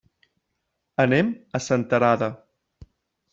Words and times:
Anem 1.03 1.29
a 1.59 1.61
Senterada. 1.67 2.31